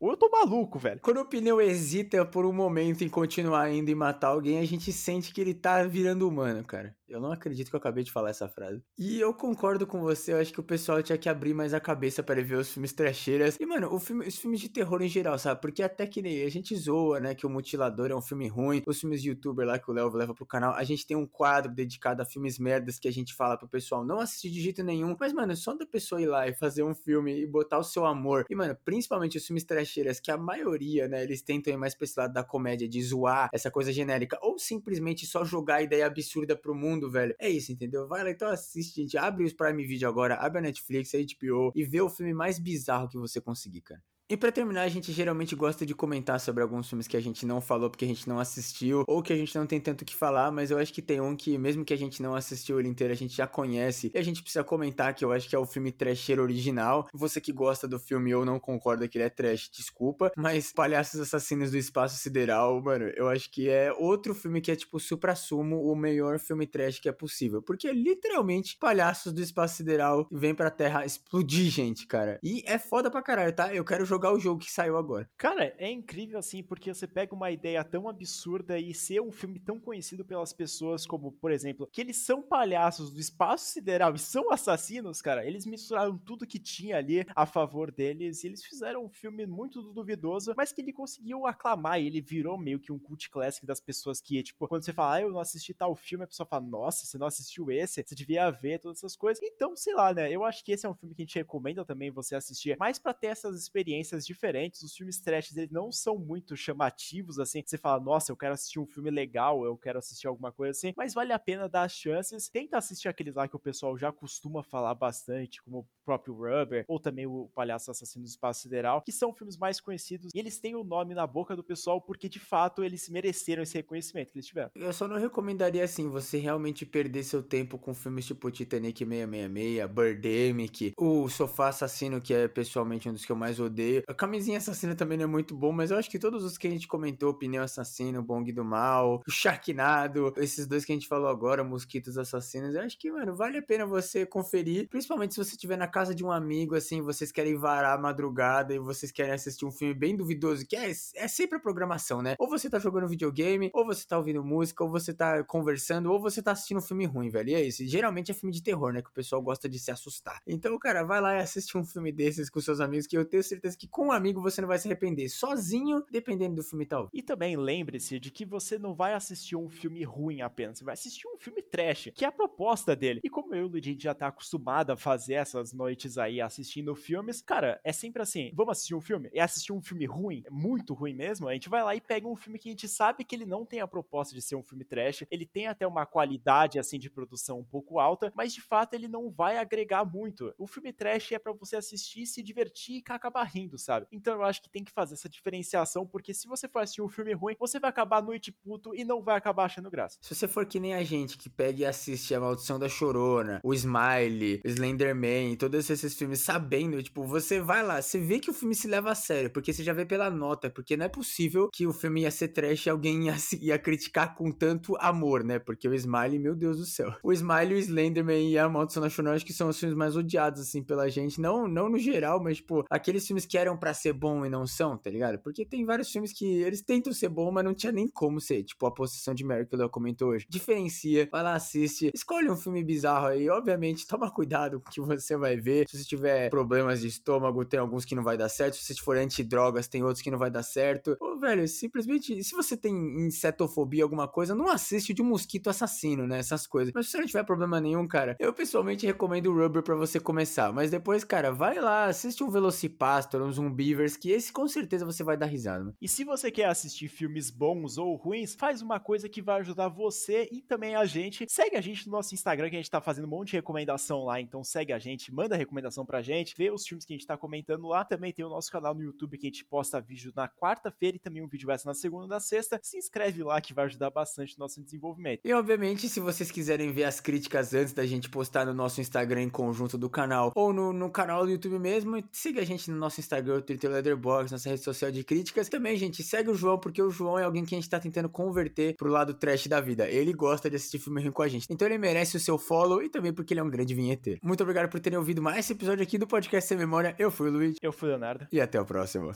[0.00, 0.98] Ou eu tô maluco, velho.
[1.00, 4.92] Quando o pneu hesita por um momento em continuar indo e matar alguém, a gente
[4.92, 6.96] sente que ele tá virando humano, cara.
[7.12, 8.82] Eu não acredito que eu acabei de falar essa frase.
[8.98, 11.80] E eu concordo com você, eu acho que o pessoal tinha que abrir mais a
[11.80, 13.58] cabeça para ver os filmes trecheiras.
[13.60, 15.60] E, mano, filme, os filmes de terror em geral, sabe?
[15.60, 18.82] Porque até que a gente zoa, né, que o Mutilador é um filme ruim.
[18.86, 21.26] Os filmes de youtuber lá que o Léo leva pro canal, a gente tem um
[21.26, 24.82] quadro dedicado a filmes merdas que a gente fala pro pessoal não assistir de jeito
[24.82, 25.14] nenhum.
[25.20, 28.06] Mas, mano, só da pessoa ir lá e fazer um filme e botar o seu
[28.06, 28.46] amor.
[28.48, 32.04] E, mano, principalmente os filmes trecheiras, que a maioria, né, eles tentam ir mais pra
[32.04, 36.06] esse lado da comédia, de zoar essa coisa genérica, ou simplesmente só jogar a ideia
[36.06, 37.34] absurda pro mundo mundo, velho.
[37.38, 38.06] É isso, entendeu?
[38.06, 39.16] Vai lá, então assiste, gente.
[39.18, 42.58] Abre o Prime Video agora, abre a Netflix, a HBO e vê o filme mais
[42.58, 44.02] bizarro que você conseguir, cara.
[44.28, 47.44] E para terminar, a gente geralmente gosta de comentar sobre alguns filmes que a gente
[47.44, 50.04] não falou porque a gente não assistiu, ou que a gente não tem tanto o
[50.04, 52.80] que falar, mas eu acho que tem um que, mesmo que a gente não assistiu
[52.80, 55.54] ele inteiro, a gente já conhece, e a gente precisa comentar que eu acho que
[55.54, 57.08] é o filme Trasher original.
[57.12, 61.20] Você que gosta do filme ou não concorda que ele é trash, desculpa, mas Palhaços
[61.20, 65.82] Assassinos do Espaço Sideral, mano, eu acho que é outro filme que é tipo supra-sumo
[65.82, 70.70] o melhor filme trash que é possível, porque literalmente Palhaços do Espaço Sideral vem pra
[70.70, 72.38] Terra explodir gente, cara.
[72.42, 73.74] E é foda pra caralho, tá?
[73.74, 75.28] Eu quero jogar o jogo que saiu agora.
[75.38, 79.58] Cara, é incrível assim, porque você pega uma ideia tão absurda e ser um filme
[79.58, 84.18] tão conhecido pelas pessoas como, por exemplo, que eles são palhaços do espaço sideral e
[84.18, 85.46] são assassinos, cara.
[85.46, 89.80] Eles misturaram tudo que tinha ali a favor deles e eles fizeram um filme muito
[89.94, 93.80] duvidoso, mas que ele conseguiu aclamar e ele virou meio que um cult classic das
[93.80, 96.66] pessoas que, tipo, quando você fala, ah, eu não assisti tal filme, a pessoa fala,
[96.66, 99.42] nossa, você não assistiu esse, você devia ver todas essas coisas.
[99.42, 100.30] Então, sei lá, né?
[100.30, 102.98] Eu acho que esse é um filme que a gente recomenda também você assistir, mais
[102.98, 104.82] para ter essas experiências diferentes.
[104.82, 107.62] Os filmes trash, eles não são muito chamativos, assim.
[107.64, 110.92] Você fala, nossa, eu quero assistir um filme legal, eu quero assistir alguma coisa assim,
[110.96, 112.48] mas vale a pena dar as chances.
[112.48, 116.84] Tenta assistir aqueles lá que o pessoal já costuma falar bastante, como o próprio Rubber,
[116.88, 120.58] ou também o Palhaço Assassino do Espaço Sideral, que são filmes mais conhecidos e eles
[120.58, 124.38] têm o nome na boca do pessoal porque de fato eles mereceram esse reconhecimento que
[124.38, 124.70] eles tiveram.
[124.74, 129.90] Eu só não recomendaria assim você realmente perder seu tempo com filmes tipo Titanic 666,
[129.90, 133.91] Birdemic, o Sofá Assassino, que é pessoalmente um dos que eu mais odeio.
[134.08, 136.66] A Camisinha Assassina também não é muito bom, mas eu acho que todos os que
[136.66, 141.08] a gente comentou, Pneu Assassino, Bong do Mal, o Sharknado, esses dois que a gente
[141.08, 145.44] falou agora, Mosquitos Assassinos, eu acho que, mano, vale a pena você conferir, principalmente se
[145.44, 149.10] você estiver na casa de um amigo, assim, vocês querem varar a madrugada e vocês
[149.12, 152.34] querem assistir um filme bem duvidoso, que é, é sempre a programação, né?
[152.38, 156.20] Ou você tá jogando videogame, ou você tá ouvindo música, ou você tá conversando, ou
[156.20, 157.50] você tá assistindo um filme ruim, velho.
[157.50, 157.84] E é isso.
[157.86, 159.02] Geralmente é filme de terror, né?
[159.02, 160.40] Que o pessoal gosta de se assustar.
[160.46, 163.42] Então, cara, vai lá e assiste um filme desses com seus amigos, que eu tenho
[163.42, 165.28] certeza que com um amigo você não vai se arrepender.
[165.28, 167.08] Sozinho, dependendo do filme, tal.
[167.12, 170.94] E também lembre-se de que você não vai assistir um filme ruim apenas, você vai
[170.94, 173.20] assistir um filme trash, que é a proposta dele.
[173.24, 176.94] E como eu e o Luigi já tá acostumado a fazer essas noites aí assistindo
[176.94, 179.30] filmes, cara, é sempre assim: vamos assistir um filme?
[179.32, 181.48] É assistir um filme ruim, muito ruim mesmo.
[181.48, 183.64] A gente vai lá e pega um filme que a gente sabe que ele não
[183.64, 187.10] tem a proposta de ser um filme trash, ele tem até uma qualidade assim de
[187.10, 190.54] produção um pouco alta, mas de fato ele não vai agregar muito.
[190.58, 194.06] O filme trash é para você assistir, se divertir e acabar rindo, sabe?
[194.12, 197.08] Então eu acho que tem que fazer essa diferenciação, porque se você for assistir um
[197.08, 200.18] filme ruim, você vai acabar à noite puto e não vai acabar achando graça.
[200.20, 203.60] Se você for que nem a gente que pega e assiste A Maldição da Chorona,
[203.62, 208.54] o Smile, Slenderman, todos esses filmes sabendo, tipo, você vai lá, você vê que o
[208.54, 211.68] filme se leva a sério, porque você já vê pela nota, porque não é possível
[211.72, 215.58] que o filme ia ser trash e alguém ia, ia criticar com tanto amor, né?
[215.58, 217.14] Porque o Smile, meu Deus do céu.
[217.22, 220.16] O Smile, o Slenderman e A Maldição da Chorona acho que são os filmes mais
[220.16, 221.40] odiados, assim, pela gente.
[221.40, 224.66] Não, não no geral, mas, tipo, aqueles filmes que eram para ser bom e não
[224.66, 225.38] são, tá ligado?
[225.38, 228.62] Porque tem vários filmes que eles tentam ser bom, mas não tinha nem como ser.
[228.62, 230.46] Tipo, A Possessão de Mary que o comentou hoje.
[230.48, 233.48] Diferencia, vai lá, assiste, escolhe um filme bizarro aí.
[233.48, 235.88] Obviamente, toma cuidado com o que você vai ver.
[235.88, 238.76] Se você tiver problemas de estômago, tem alguns que não vai dar certo.
[238.76, 241.16] Se você for anti-drogas, tem outros que não vai dar certo.
[241.20, 242.92] Ô, velho, simplesmente, se você tem
[243.26, 246.38] insetofobia, alguma coisa, não assiste de um mosquito assassino, né?
[246.38, 246.92] Essas coisas.
[246.94, 250.18] Mas se você não tiver problema nenhum, cara, eu pessoalmente recomendo o Rubber para você
[250.18, 250.72] começar.
[250.72, 255.22] Mas depois, cara, vai lá, assiste um Velocipastor, um Zumbivers, que esse com certeza você
[255.22, 255.94] vai dar risada.
[256.00, 259.88] E se você quer assistir filmes bons ou ruins, faz uma coisa que vai ajudar
[259.88, 261.46] você e também a gente.
[261.48, 264.24] Segue a gente no nosso Instagram, que a gente tá fazendo um monte de recomendação
[264.24, 264.40] lá.
[264.40, 267.36] Então segue a gente, manda recomendação pra gente, vê os filmes que a gente tá
[267.36, 268.04] comentando lá.
[268.04, 271.20] Também tem o nosso canal no YouTube que a gente posta vídeo na quarta-feira e
[271.20, 272.78] também um vídeo vai na segunda e na sexta.
[272.82, 275.40] Se inscreve lá que vai ajudar bastante no nosso desenvolvimento.
[275.44, 279.42] E obviamente, se vocês quiserem ver as críticas antes da gente postar no nosso Instagram
[279.42, 282.96] em conjunto do canal ou no, no canal do YouTube mesmo, siga a gente no
[282.96, 285.68] nosso Instagram, Twitter, Leatherbox, nossa rede social de críticas.
[285.68, 288.28] Também, gente, segue o João, porque o João é alguém que a gente tá tentando
[288.28, 290.08] converter pro lado trash da vida.
[290.08, 291.66] Ele gosta de assistir filme ruim com a gente.
[291.70, 294.40] Então ele merece o seu follow e também porque ele é um grande vinheteiro.
[294.42, 297.14] Muito obrigado por terem ouvido mais esse episódio aqui do Podcast Sem Memória.
[297.18, 297.76] Eu fui o Luiz.
[297.82, 298.46] Eu fui o Leonardo.
[298.52, 299.32] E até o próximo.